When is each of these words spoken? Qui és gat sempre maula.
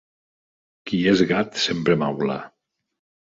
Qui 0.91 1.01
és 1.11 1.21
gat 1.31 1.61
sempre 1.65 1.99
maula. 2.05 2.39